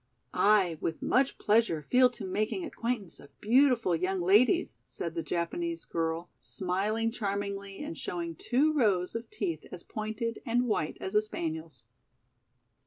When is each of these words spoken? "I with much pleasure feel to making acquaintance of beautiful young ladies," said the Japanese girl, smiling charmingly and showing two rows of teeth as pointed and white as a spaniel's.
"I 0.33 0.79
with 0.81 1.03
much 1.03 1.37
pleasure 1.37 1.79
feel 1.83 2.09
to 2.09 2.25
making 2.25 2.65
acquaintance 2.65 3.19
of 3.19 3.39
beautiful 3.39 3.95
young 3.95 4.19
ladies," 4.19 4.77
said 4.81 5.13
the 5.13 5.21
Japanese 5.21 5.85
girl, 5.85 6.27
smiling 6.39 7.11
charmingly 7.11 7.83
and 7.83 7.95
showing 7.95 8.33
two 8.33 8.73
rows 8.73 9.13
of 9.13 9.29
teeth 9.29 9.63
as 9.71 9.83
pointed 9.83 10.41
and 10.43 10.65
white 10.67 10.97
as 10.99 11.13
a 11.13 11.21
spaniel's. 11.21 11.85